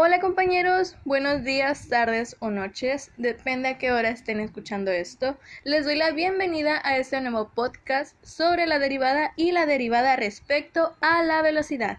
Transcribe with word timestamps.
Hola 0.00 0.20
compañeros, 0.20 0.96
buenos 1.04 1.42
días, 1.42 1.88
tardes 1.88 2.36
o 2.38 2.50
noches, 2.50 3.10
depende 3.16 3.66
a 3.66 3.78
qué 3.78 3.90
hora 3.90 4.10
estén 4.10 4.38
escuchando 4.38 4.92
esto. 4.92 5.36
Les 5.64 5.84
doy 5.84 5.96
la 5.96 6.12
bienvenida 6.12 6.80
a 6.84 6.98
este 6.98 7.20
nuevo 7.20 7.50
podcast 7.52 8.14
sobre 8.24 8.68
la 8.68 8.78
derivada 8.78 9.32
y 9.34 9.50
la 9.50 9.66
derivada 9.66 10.14
respecto 10.14 10.96
a 11.00 11.24
la 11.24 11.42
velocidad. 11.42 11.98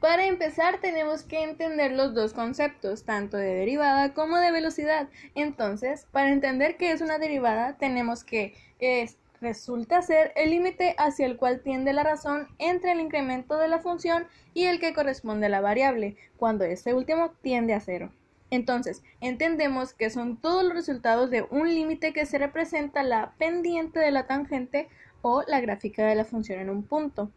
Para 0.00 0.24
empezar 0.24 0.78
tenemos 0.80 1.22
que 1.22 1.42
entender 1.42 1.92
los 1.92 2.14
dos 2.14 2.32
conceptos, 2.32 3.04
tanto 3.04 3.36
de 3.36 3.52
derivada 3.52 4.14
como 4.14 4.38
de 4.38 4.52
velocidad. 4.52 5.10
Entonces, 5.34 6.06
para 6.12 6.30
entender 6.30 6.78
qué 6.78 6.92
es 6.92 7.02
una 7.02 7.18
derivada, 7.18 7.76
tenemos 7.76 8.24
que 8.24 8.54
es, 8.78 9.18
resulta 9.44 10.02
ser 10.02 10.32
el 10.34 10.50
límite 10.50 10.96
hacia 10.98 11.26
el 11.26 11.36
cual 11.36 11.60
tiende 11.60 11.92
la 11.92 12.02
razón 12.02 12.48
entre 12.58 12.90
el 12.90 13.00
incremento 13.00 13.56
de 13.56 13.68
la 13.68 13.78
función 13.78 14.26
y 14.54 14.64
el 14.64 14.80
que 14.80 14.94
corresponde 14.94 15.46
a 15.46 15.50
la 15.50 15.60
variable, 15.60 16.16
cuando 16.36 16.64
este 16.64 16.94
último 16.94 17.30
tiende 17.42 17.74
a 17.74 17.80
cero. 17.80 18.10
Entonces, 18.50 19.02
entendemos 19.20 19.94
que 19.94 20.10
son 20.10 20.36
todos 20.36 20.64
los 20.64 20.74
resultados 20.74 21.30
de 21.30 21.42
un 21.50 21.68
límite 21.68 22.12
que 22.12 22.26
se 22.26 22.38
representa 22.38 23.02
la 23.02 23.34
pendiente 23.38 24.00
de 24.00 24.10
la 24.10 24.26
tangente 24.26 24.88
o 25.22 25.42
la 25.46 25.60
gráfica 25.60 26.06
de 26.06 26.14
la 26.14 26.24
función 26.24 26.58
en 26.58 26.70
un 26.70 26.82
punto. 26.82 27.30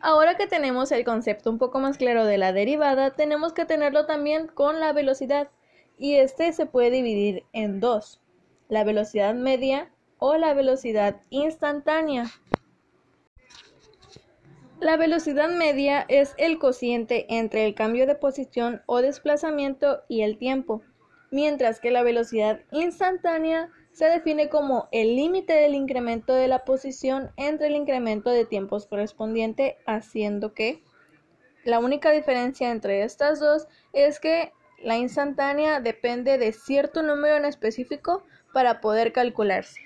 Ahora 0.00 0.36
que 0.36 0.46
tenemos 0.46 0.90
el 0.90 1.04
concepto 1.04 1.50
un 1.50 1.58
poco 1.58 1.78
más 1.78 1.98
claro 1.98 2.24
de 2.24 2.38
la 2.38 2.52
derivada, 2.52 3.14
tenemos 3.14 3.52
que 3.52 3.66
tenerlo 3.66 4.06
también 4.06 4.48
con 4.48 4.80
la 4.80 4.92
velocidad, 4.92 5.50
y 5.98 6.16
este 6.16 6.52
se 6.52 6.66
puede 6.66 6.90
dividir 6.90 7.44
en 7.52 7.78
dos 7.78 8.21
la 8.72 8.84
velocidad 8.84 9.34
media 9.34 9.90
o 10.18 10.38
la 10.38 10.54
velocidad 10.54 11.20
instantánea. 11.28 12.24
La 14.80 14.96
velocidad 14.96 15.50
media 15.50 16.06
es 16.08 16.34
el 16.38 16.58
cociente 16.58 17.26
entre 17.28 17.66
el 17.66 17.74
cambio 17.74 18.06
de 18.06 18.14
posición 18.14 18.80
o 18.86 19.02
desplazamiento 19.02 20.04
y 20.08 20.22
el 20.22 20.38
tiempo, 20.38 20.80
mientras 21.30 21.80
que 21.80 21.90
la 21.90 22.02
velocidad 22.02 22.60
instantánea 22.70 23.68
se 23.92 24.06
define 24.06 24.48
como 24.48 24.88
el 24.90 25.16
límite 25.16 25.52
del 25.52 25.74
incremento 25.74 26.32
de 26.32 26.48
la 26.48 26.64
posición 26.64 27.30
entre 27.36 27.66
el 27.66 27.76
incremento 27.76 28.30
de 28.30 28.46
tiempos 28.46 28.86
correspondiente, 28.86 29.76
haciendo 29.84 30.54
que 30.54 30.82
la 31.64 31.78
única 31.78 32.10
diferencia 32.10 32.70
entre 32.70 33.02
estas 33.02 33.38
dos 33.38 33.68
es 33.92 34.18
que 34.18 34.50
la 34.82 34.96
instantánea 34.96 35.80
depende 35.80 36.38
de 36.38 36.52
cierto 36.52 37.02
número 37.02 37.36
en 37.36 37.44
específico 37.44 38.24
para 38.52 38.80
poder 38.80 39.12
calcularse. 39.12 39.80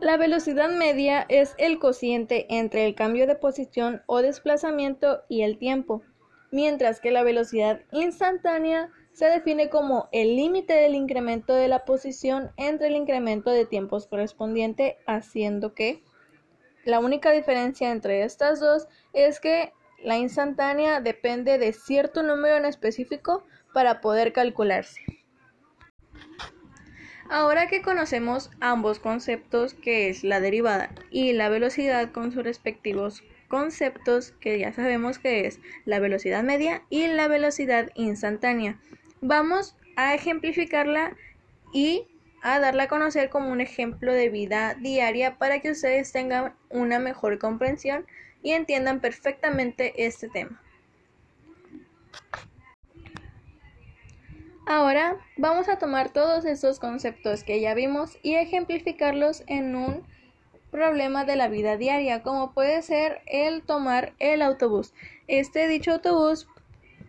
La 0.00 0.16
velocidad 0.16 0.70
media 0.70 1.26
es 1.28 1.54
el 1.58 1.78
cociente 1.78 2.46
entre 2.48 2.86
el 2.86 2.94
cambio 2.94 3.26
de 3.26 3.34
posición 3.34 4.02
o 4.06 4.22
desplazamiento 4.22 5.22
y 5.28 5.42
el 5.42 5.58
tiempo, 5.58 6.02
mientras 6.50 7.00
que 7.00 7.10
la 7.10 7.22
velocidad 7.22 7.82
instantánea 7.92 8.90
se 9.12 9.26
define 9.26 9.68
como 9.68 10.08
el 10.12 10.36
límite 10.36 10.72
del 10.72 10.94
incremento 10.94 11.54
de 11.54 11.68
la 11.68 11.84
posición 11.84 12.50
entre 12.56 12.86
el 12.86 12.96
incremento 12.96 13.50
de 13.50 13.66
tiempos 13.66 14.06
correspondiente, 14.06 14.96
haciendo 15.06 15.74
que 15.74 16.02
la 16.84 16.98
única 16.98 17.30
diferencia 17.30 17.90
entre 17.90 18.22
estas 18.22 18.58
dos 18.60 18.88
es 19.12 19.38
que 19.38 19.74
la 20.02 20.16
instantánea 20.16 21.00
depende 21.00 21.58
de 21.58 21.72
cierto 21.72 22.22
número 22.22 22.56
en 22.56 22.64
específico 22.64 23.44
para 23.72 24.00
poder 24.00 24.32
calcularse. 24.32 25.00
Ahora 27.28 27.68
que 27.68 27.80
conocemos 27.80 28.50
ambos 28.60 28.98
conceptos, 28.98 29.74
que 29.74 30.08
es 30.08 30.24
la 30.24 30.40
derivada 30.40 30.90
y 31.10 31.32
la 31.32 31.48
velocidad 31.48 32.10
con 32.10 32.32
sus 32.32 32.42
respectivos 32.42 33.22
conceptos, 33.46 34.32
que 34.40 34.58
ya 34.58 34.72
sabemos 34.72 35.20
que 35.20 35.46
es 35.46 35.60
la 35.84 36.00
velocidad 36.00 36.42
media 36.42 36.82
y 36.90 37.06
la 37.06 37.28
velocidad 37.28 37.90
instantánea, 37.94 38.80
vamos 39.20 39.76
a 39.96 40.14
ejemplificarla 40.14 41.16
y 41.72 42.08
a 42.42 42.58
darla 42.58 42.84
a 42.84 42.88
conocer 42.88 43.30
como 43.30 43.50
un 43.50 43.60
ejemplo 43.60 44.12
de 44.12 44.28
vida 44.28 44.74
diaria 44.74 45.36
para 45.38 45.60
que 45.60 45.70
ustedes 45.70 46.10
tengan 46.10 46.54
una 46.68 46.98
mejor 46.98 47.38
comprensión 47.38 48.06
y 48.42 48.52
entiendan 48.52 49.00
perfectamente 49.00 50.04
este 50.06 50.28
tema. 50.28 50.62
Ahora 54.66 55.16
vamos 55.36 55.68
a 55.68 55.78
tomar 55.78 56.12
todos 56.12 56.44
estos 56.44 56.78
conceptos 56.78 57.42
que 57.42 57.60
ya 57.60 57.74
vimos 57.74 58.18
y 58.22 58.36
ejemplificarlos 58.36 59.42
en 59.48 59.74
un 59.74 60.04
problema 60.70 61.24
de 61.24 61.34
la 61.34 61.48
vida 61.48 61.76
diaria, 61.76 62.22
como 62.22 62.52
puede 62.52 62.80
ser 62.82 63.20
el 63.26 63.62
tomar 63.62 64.14
el 64.20 64.42
autobús. 64.42 64.94
Este 65.26 65.66
dicho 65.66 65.92
autobús 65.92 66.46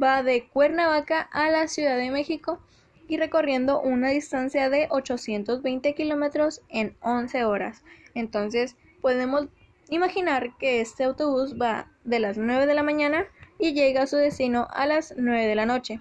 va 0.02 0.24
de 0.24 0.48
Cuernavaca 0.48 1.22
a 1.32 1.52
la 1.52 1.68
Ciudad 1.68 1.98
de 1.98 2.10
México 2.10 2.60
y 3.08 3.18
recorriendo 3.18 3.82
una 3.82 4.10
distancia 4.10 4.70
de 4.70 4.88
820 4.90 5.94
kilómetros 5.94 6.62
en 6.70 6.96
11 7.02 7.46
horas. 7.46 7.84
Entonces 8.16 8.76
podemos 9.02 9.48
imaginar 9.92 10.58
que 10.58 10.82
este 10.82 11.04
autobús 11.04 11.56
va 11.62 11.92
de 12.06 12.20
las 12.20 12.38
9 12.38 12.66
de 12.66 12.74
la 12.74 12.82
mañana 12.82 13.28
y 13.60 13.74
llega 13.74 14.04
a 14.04 14.08
su 14.08 14.16
destino 14.16 14.68
a 14.72 14.88
las 14.88 15.14
9 15.18 15.46
de 15.46 15.56
la 15.56 15.66
noche. 15.66 16.00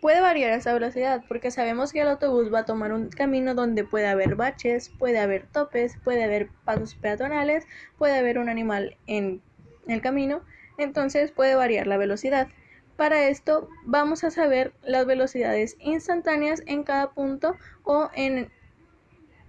Puede 0.00 0.22
variar 0.22 0.52
esa 0.52 0.72
velocidad 0.72 1.22
porque 1.28 1.50
sabemos 1.50 1.92
que 1.92 2.00
el 2.00 2.08
autobús 2.08 2.52
va 2.52 2.60
a 2.60 2.64
tomar 2.64 2.92
un 2.92 3.10
camino 3.10 3.54
donde 3.54 3.84
puede 3.84 4.06
haber 4.06 4.36
baches, 4.36 4.88
puede 4.98 5.18
haber 5.18 5.46
topes, 5.46 5.98
puede 6.02 6.24
haber 6.24 6.48
pasos 6.64 6.94
peatonales, 6.94 7.66
puede 7.98 8.16
haber 8.16 8.38
un 8.38 8.48
animal 8.48 8.96
en 9.06 9.42
el 9.86 10.00
camino, 10.00 10.40
entonces 10.78 11.32
puede 11.32 11.56
variar 11.56 11.86
la 11.86 11.98
velocidad. 11.98 12.48
Para 12.96 13.28
esto 13.28 13.68
vamos 13.84 14.24
a 14.24 14.30
saber 14.30 14.72
las 14.82 15.04
velocidades 15.04 15.76
instantáneas 15.78 16.62
en 16.66 16.84
cada 16.84 17.10
punto 17.10 17.56
o 17.84 18.08
en 18.14 18.50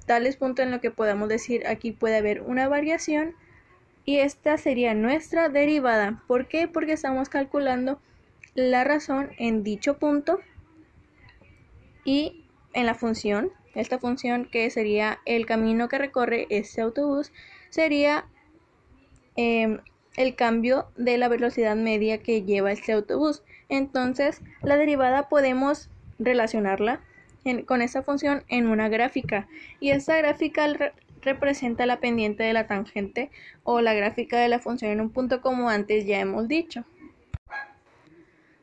tales 0.08 0.38
puntos 0.38 0.66
en 0.66 0.72
lo 0.72 0.82
que 0.82 0.90
podamos 0.90 1.30
decir 1.30 1.68
aquí 1.68 1.92
puede 1.92 2.18
haber 2.18 2.42
una 2.42 2.68
variación 2.68 3.36
y 4.06 4.20
esta 4.20 4.58
sería 4.58 4.94
nuestra 4.94 5.50
derivada. 5.50 6.24
¿Por 6.28 6.48
qué? 6.48 6.68
Porque 6.68 6.94
estamos 6.94 7.30
calculando 7.30 8.00
la 8.56 8.84
razón 8.86 9.30
en 9.38 9.64
dicho 9.64 10.00
punto 10.00 10.40
y 12.06 12.46
en 12.74 12.86
la 12.86 12.96
función, 12.96 13.52
esta 13.76 14.00
función 14.00 14.46
que 14.46 14.70
sería 14.70 15.20
el 15.26 15.46
camino 15.46 15.90
que 15.90 15.98
recorre 15.98 16.48
este 16.50 16.82
autobús, 16.82 17.34
sería 17.70 18.26
em, 19.36 19.82
el 20.16 20.36
cambio 20.36 20.88
de 20.96 21.18
la 21.18 21.28
velocidad 21.28 21.76
media 21.76 22.20
que 22.20 22.44
lleva 22.44 22.72
este 22.72 22.94
autobús. 22.94 23.44
Entonces, 23.68 24.42
la 24.62 24.78
derivada 24.78 25.28
podemos 25.28 25.90
relacionarla 26.18 27.02
con 27.66 27.82
esta 27.82 28.04
función 28.04 28.44
en 28.48 28.68
una 28.68 28.90
gráfica 28.90 29.48
y 29.80 29.92
esta 29.92 30.18
gráfica 30.18 30.68
representa 31.22 31.86
la 31.86 32.00
pendiente 32.00 32.44
de 32.44 32.54
la 32.54 32.68
tangente 32.68 33.30
o 33.64 33.82
la 33.82 33.94
gráfica 33.94 34.40
de 34.40 34.50
la 34.50 34.60
función 34.60 34.92
en 34.92 35.02
un 35.02 35.10
punto 35.10 35.42
como 35.42 35.70
antes 35.70 36.06
ya 36.06 36.20
hemos 36.20 36.48
dicho. 36.48 36.84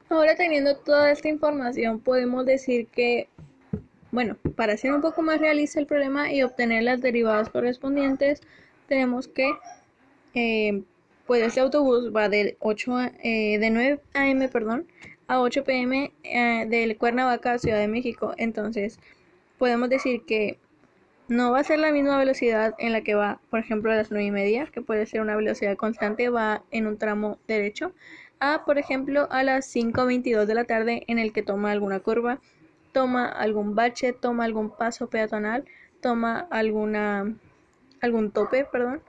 Ahora 0.08 0.36
teniendo 0.36 0.76
toda 0.76 1.10
esta 1.10 1.28
información 1.28 2.00
podemos 2.00 2.46
decir 2.46 2.86
que, 2.88 3.28
bueno, 4.12 4.36
para 4.56 4.74
hacer 4.74 4.92
un 4.92 5.00
poco 5.00 5.22
más 5.22 5.40
realista 5.40 5.80
el 5.80 5.86
problema 5.86 6.32
y 6.32 6.42
obtener 6.42 6.84
las 6.84 7.00
derivadas 7.00 7.48
correspondientes, 7.48 8.42
tenemos 8.86 9.28
que, 9.28 9.50
eh, 10.34 10.82
pues 11.26 11.42
este 11.42 11.60
autobús 11.60 12.14
va 12.14 12.28
de, 12.28 12.56
8 12.60 13.00
eh, 13.22 13.58
de 13.58 13.70
9 13.70 14.00
a.m. 14.12 14.48
Perdón, 14.48 14.86
a 15.26 15.40
8 15.40 15.64
p.m. 15.64 16.12
Eh, 16.22 16.66
del 16.68 16.96
Cuernavaca 16.96 17.52
a 17.52 17.58
Ciudad 17.58 17.78
de 17.78 17.88
México. 17.88 18.34
Entonces, 18.36 18.98
podemos 19.58 19.88
decir 19.88 20.24
que 20.24 20.58
no 21.28 21.52
va 21.52 21.60
a 21.60 21.64
ser 21.64 21.78
la 21.78 21.92
misma 21.92 22.18
velocidad 22.18 22.74
en 22.78 22.92
la 22.92 23.00
que 23.00 23.14
va, 23.14 23.40
por 23.50 23.60
ejemplo, 23.60 23.90
a 23.90 23.96
las 23.96 24.10
9 24.10 24.26
y 24.26 24.30
media, 24.30 24.66
que 24.66 24.82
puede 24.82 25.06
ser 25.06 25.20
una 25.20 25.36
velocidad 25.36 25.76
constante, 25.76 26.28
va 26.28 26.62
en 26.70 26.86
un 26.86 26.98
tramo 26.98 27.38
derecho, 27.48 27.92
a, 28.40 28.64
por 28.64 28.78
ejemplo, 28.78 29.28
a 29.30 29.42
las 29.42 29.74
5.22 29.74 30.44
de 30.44 30.54
la 30.54 30.64
tarde 30.64 31.04
en 31.06 31.18
el 31.18 31.32
que 31.32 31.42
toma 31.42 31.70
alguna 31.72 32.00
curva, 32.00 32.40
toma 32.92 33.26
algún 33.26 33.74
bache, 33.74 34.12
toma 34.12 34.44
algún 34.44 34.70
paso 34.70 35.08
peatonal, 35.08 35.64
toma 36.00 36.46
alguna 36.50 37.34
algún 38.00 38.30
tope, 38.30 38.66
perdón. 38.66 39.00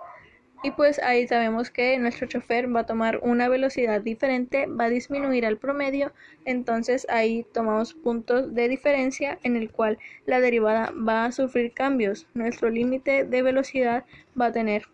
Y 0.63 0.72
pues 0.72 1.00
ahí 1.00 1.28
sabemos 1.28 1.69
que 1.69 1.98
nuestro 2.00 2.28
chofer 2.28 2.74
va 2.75 2.81
a 2.81 2.86
tomar 2.86 3.19
una 3.22 3.50
velocidad 3.50 4.02
diferente, 4.02 4.66
va 4.66 4.86
a 4.86 4.90
disminuir 4.90 5.46
al 5.46 5.57
promedio, 5.57 6.12
entonces 6.46 7.06
ahí 7.10 7.46
tomamos 7.54 7.94
puntos 7.94 8.54
de 8.56 8.68
diferencia 8.68 9.38
en 9.44 9.56
el 9.56 9.69
cual 9.69 10.00
la 10.25 10.40
derivada 10.40 10.92
va 10.92 11.25
a 11.25 11.31
sufrir 11.31 11.74
cambios. 11.74 12.25
Nuestro 12.34 12.69
límite 12.69 13.25
de 13.25 13.42
velocidad 13.42 14.06
va 14.40 14.48
a 14.48 14.52
tener 14.52 14.88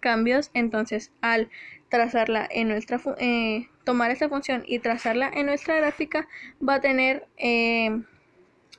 cambios, 0.00 0.50
entonces 0.54 1.10
al 1.20 1.48
trazarla 1.88 2.46
en 2.50 2.68
nuestra 2.68 3.00
eh, 3.18 3.68
tomar 3.84 4.10
esta 4.10 4.28
función 4.28 4.62
y 4.66 4.78
trazarla 4.78 5.30
en 5.32 5.46
nuestra 5.46 5.76
gráfica 5.76 6.28
va 6.66 6.74
a 6.74 6.80
tener 6.80 7.26
eh, 7.36 8.02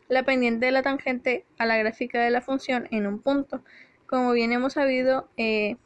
la 0.08 0.24
pendiente 0.24 0.68
de 0.68 0.72
la 0.72 0.84
tangente 0.84 1.46
a 1.58 1.66
la 1.66 1.78
gráfica 1.78 2.22
de 2.22 2.30
la 2.30 2.42
función 2.42 2.88
en 2.92 3.08
un 3.08 3.20
punto 3.20 3.64
como 4.10 4.32
bien 4.32 4.52
hemos 4.52 4.74
sabido 4.74 5.30
eh, 5.38 5.78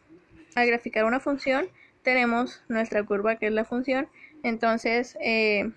al 0.56 0.68
graficar 0.68 1.04
una 1.04 1.20
función 1.20 1.68
tenemos 2.04 2.64
nuestra 2.70 3.04
curva 3.04 3.36
que 3.36 3.48
es 3.48 3.54
la 3.54 3.66
función, 3.66 4.08
entonces 4.44 5.18
eh, 5.22 5.72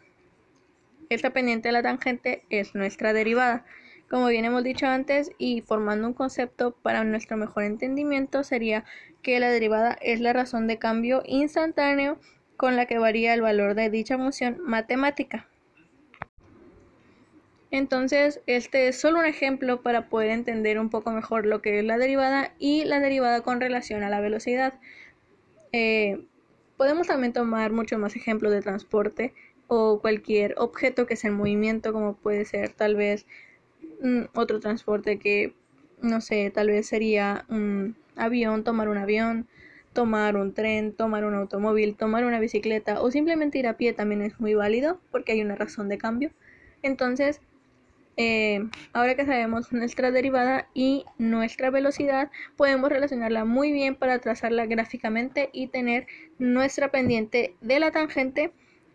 esta 1.09 1.31
pendiente 1.31 1.69
de 1.69 1.73
la 1.73 1.83
tangente 1.83 2.43
es 2.51 2.75
nuestra 2.75 3.13
derivada. 3.13 3.65
Como 4.09 4.29
bien 4.29 4.45
hemos 4.45 4.63
dicho 4.63 4.87
antes 4.87 5.33
y 5.39 5.63
formando 5.63 6.07
un 6.07 6.15
concepto 6.15 6.73
para 6.73 7.03
nuestro 7.03 7.37
mejor 7.37 7.65
entendimiento 7.65 8.45
sería 8.45 8.85
que 9.23 9.41
la 9.41 9.51
derivada 9.51 9.97
es 10.01 10.21
la 10.21 10.33
razón 10.33 10.69
de 10.69 10.79
cambio 10.79 11.23
instantáneo 11.27 12.19
con 12.57 12.77
la 12.77 12.87
que 12.87 12.99
varía 12.99 13.35
el 13.35 13.43
valor 13.43 13.75
de 13.75 13.91
dicha 13.91 14.17
función 14.17 14.59
matemática. 14.63 15.49
Entonces, 17.77 18.41
este 18.47 18.89
es 18.89 18.99
solo 18.99 19.19
un 19.19 19.27
ejemplo 19.27 19.83
para 19.83 20.09
poder 20.09 20.31
entender 20.31 20.79
un 20.79 20.89
poco 20.89 21.11
mejor 21.11 21.45
lo 21.45 21.61
que 21.61 21.79
es 21.79 21.85
la 21.85 21.99
derivada 21.99 22.55
y 22.59 22.85
la 22.85 23.01
derivada 23.01 23.43
con 23.43 23.61
relación 23.61 24.03
a 24.03 24.09
la 24.09 24.19
velocidad. 24.19 24.81
Eh, 25.73 26.25
podemos 26.79 27.07
también 27.07 27.35
tomar 27.35 27.73
muchos 27.73 27.99
más 27.99 28.17
ejemplos 28.17 28.51
de 28.53 28.63
transporte 28.63 29.35
o 29.67 30.01
cualquier 30.01 30.55
objeto 30.57 31.07
que 31.07 31.17
sea 31.17 31.29
en 31.29 31.37
movimiento, 31.37 31.93
como 31.93 32.15
puede 32.15 32.47
ser 32.47 32.71
tal 32.73 32.97
vez 32.97 33.27
mm, 34.01 34.23
otro 34.35 34.59
transporte 34.59 35.19
que, 35.19 35.53
no 36.01 36.23
sé, 36.23 36.51
tal 36.51 36.69
vez 36.69 36.87
sería 36.87 37.45
un 37.51 37.95
avión, 38.17 38.65
tomar 38.65 38.89
un 38.89 38.97
avión, 38.97 39.49
tomar 39.93 40.39
un 40.39 40.55
tren, 40.55 40.95
tomar 40.95 41.27
un 41.27 41.35
automóvil, 41.35 41.95
tomar 41.95 42.25
una 42.25 42.41
bicicleta 42.41 43.03
o 43.03 43.11
simplemente 43.11 43.59
ir 43.59 43.67
a 43.67 43.77
pie 43.77 43.93
también 43.93 44.23
es 44.23 44.41
muy 44.41 44.55
válido 44.55 44.99
porque 45.11 45.33
hay 45.33 45.43
una 45.43 45.57
razón 45.57 45.91
de 45.91 45.99
cambio. 45.99 46.31
Entonces, 46.83 47.43
eh, 48.19 48.67
ahora 48.95 49.15
que 49.15 49.27
sabemos 49.27 49.73
nuestra 49.73 50.11
derivada 50.11 50.69
y 50.73 51.05
nuestra 51.19 51.69
velocidad, 51.71 52.31
podemos 52.57 52.89
relacionarla 52.89 53.45
muy 53.45 53.73
bien 53.73 53.95
para 53.95 54.19
trazarla 54.21 54.65
gráficamente 54.65 55.51
y 55.53 55.67
tener 55.67 56.07
nuestra 56.39 56.91
pendiente 56.91 57.55
de 57.61 57.79
la 57.79 57.91
tangente 57.91 58.53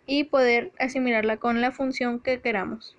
y 0.08 0.24
poder 0.24 0.72
asimilarla 0.80 1.38
con 1.38 1.62
la 1.62 1.72
función 1.72 2.20
que 2.20 2.42
queramos. 2.42 2.98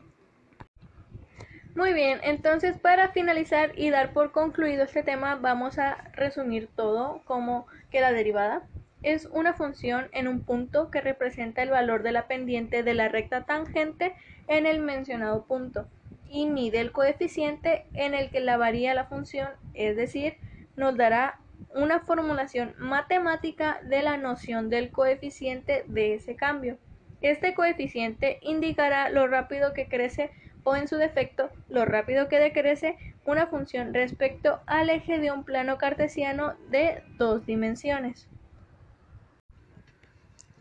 Muy 1.75 1.93
bien, 1.93 2.21
entonces 2.23 2.79
para 2.79 3.09
finalizar 3.09 3.73
y 3.77 3.91
dar 3.91 4.13
por 4.13 4.31
concluido 4.31 4.85
este 4.85 5.03
tema 5.03 5.37
vamos 5.37 5.79
a 5.79 6.11
resumir 6.13 6.69
todo 6.77 7.23
como 7.25 7.67
que 7.91 8.01
la 8.01 8.13
derivada 8.13 8.63
es 9.03 9.27
una 9.33 9.55
función 9.55 10.07
en 10.13 10.29
un 10.29 10.45
punto 10.45 10.91
que 10.91 11.01
representa 11.01 11.63
el 11.63 11.71
valor 11.71 12.05
de 12.05 12.13
la 12.13 12.29
pendiente 12.29 12.85
de 12.85 12.95
la 12.95 13.09
recta 13.09 13.45
tangente 13.45 14.15
en 14.47 14.67
el 14.67 14.81
mencionado 14.81 15.45
punto 15.47 15.89
y 16.33 16.47
mide 16.47 16.81
el 16.81 16.93
coeficiente 16.93 17.85
en 17.93 18.15
el 18.15 18.31
que 18.31 18.41
la 18.41 18.57
varía 18.57 18.95
la 18.95 19.05
función, 19.05 19.51
es 19.75 19.97
decir, 19.97 20.39
nos 20.77 20.97
dará 20.97 21.39
una 21.75 22.01
formulación 22.01 22.75
matemática 22.79 23.81
de 23.85 24.03
la 24.03 24.17
noción 24.17 24.71
del 24.71 24.91
coeficiente 24.91 25.85
de 25.87 26.15
ese 26.15 26.35
cambio. 26.35 26.79
Este 27.21 27.55
coeficiente 27.55 28.39
indicará 28.41 29.11
lo 29.11 29.27
rápido 29.27 29.75
que 29.75 29.89
crece 29.89 30.31
o 30.65 30.75
en 30.75 30.89
su 30.89 30.97
defecto 30.97 31.51
lo 31.69 31.85
rápido 31.85 32.29
que 32.29 32.39
decrece 32.39 32.97
una 33.27 33.47
función 33.47 33.93
respecto 33.93 34.61
al 34.67 34.89
eje 34.89 35.19
de 35.19 35.31
un 35.31 35.45
plano 35.45 35.77
cartesiano 35.77 36.55
de 36.71 37.03
dos 37.19 37.45
dimensiones. 37.45 38.27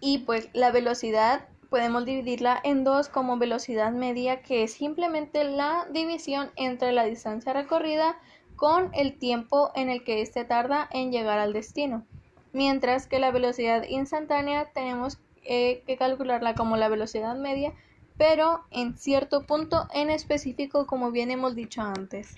Y 0.02 0.20
pues 0.20 0.50
la 0.54 0.72
velocidad 0.72 1.48
podemos 1.72 2.06
dividirla 2.06 2.60
en 2.66 2.84
dos 2.84 3.08
como 3.08 3.38
velocidad 3.38 3.94
media, 3.94 4.42
que 4.42 4.64
es 4.64 4.74
simplemente 4.74 5.46
la 5.46 5.88
división 5.90 6.52
entre 6.58 6.92
la 6.92 7.06
distancia 7.06 7.54
recorrida 7.54 8.20
con 8.58 8.92
el 8.94 9.18
tiempo 9.18 9.72
en 9.74 9.90
el 9.90 10.04
que 10.04 10.22
éste 10.22 10.44
tarda 10.44 10.90
en 10.92 11.14
llegar 11.14 11.40
al 11.40 11.54
destino. 11.54 12.06
Mientras 12.52 13.08
que 13.08 13.20
la 13.20 13.32
velocidad 13.32 13.84
instantánea 13.88 14.70
tenemos 14.74 15.18
eh, 15.46 15.82
que 15.88 15.96
calcularla 15.96 16.56
como 16.56 16.76
la 16.76 16.90
velocidad 16.90 17.38
media, 17.38 17.72
pero 18.18 18.66
en 18.72 18.98
cierto 18.98 19.46
punto 19.46 19.88
en 19.94 20.10
específico, 20.10 20.86
como 20.86 21.12
bien 21.12 21.32
hemos 21.32 21.56
dicho 21.56 21.82
antes. 21.82 22.36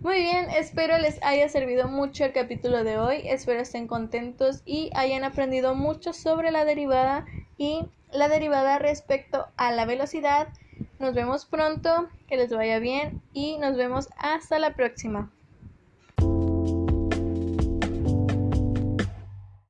Muy 0.00 0.20
bien, 0.20 0.50
espero 0.50 0.98
les 0.98 1.22
haya 1.22 1.48
servido 1.48 1.88
mucho 1.88 2.26
el 2.26 2.32
capítulo 2.32 2.84
de 2.84 2.98
hoy, 2.98 3.22
espero 3.24 3.62
estén 3.62 3.86
contentos 3.86 4.60
y 4.66 4.90
hayan 4.94 5.24
aprendido 5.24 5.74
mucho 5.74 6.12
sobre 6.12 6.50
la 6.50 6.66
derivada 6.66 7.24
y 7.62 7.84
la 8.10 8.28
derivada 8.28 8.80
respecto 8.80 9.46
a 9.56 9.70
la 9.70 9.84
velocidad. 9.84 10.48
Nos 10.98 11.14
vemos 11.14 11.44
pronto, 11.44 12.08
que 12.26 12.36
les 12.36 12.52
vaya 12.52 12.80
bien 12.80 13.22
y 13.32 13.56
nos 13.58 13.76
vemos 13.76 14.08
hasta 14.18 14.58
la 14.58 14.74
próxima. 14.74 15.30